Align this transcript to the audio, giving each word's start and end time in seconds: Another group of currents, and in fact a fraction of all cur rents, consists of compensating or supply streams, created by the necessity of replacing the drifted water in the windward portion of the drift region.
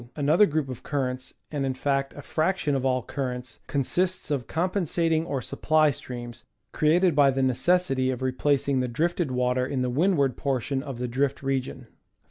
Another 0.15 0.47
group 0.47 0.67
of 0.67 0.81
currents, 0.81 1.35
and 1.51 1.63
in 1.63 1.75
fact 1.75 2.15
a 2.15 2.23
fraction 2.23 2.73
of 2.73 2.83
all 2.83 3.03
cur 3.03 3.29
rents, 3.33 3.59
consists 3.67 4.31
of 4.31 4.47
compensating 4.47 5.27
or 5.27 5.43
supply 5.43 5.91
streams, 5.91 6.43
created 6.71 7.15
by 7.15 7.29
the 7.29 7.43
necessity 7.43 8.09
of 8.09 8.23
replacing 8.23 8.79
the 8.79 8.87
drifted 8.87 9.29
water 9.29 9.63
in 9.63 9.83
the 9.83 9.91
windward 9.91 10.35
portion 10.37 10.81
of 10.81 10.97
the 10.97 11.07
drift 11.07 11.43
region. 11.43 11.85